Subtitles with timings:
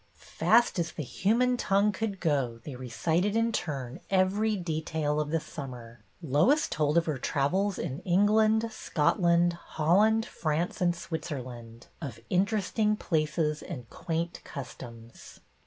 [0.15, 5.39] Fast as the human tongue could go, they recited in turn every detail of the
[5.39, 5.99] summer.
[6.23, 12.95] Lois told of her trav els in England, Scotland, Holland, France, and Switzerland, of interesting
[12.95, 15.39] places and quaint customs.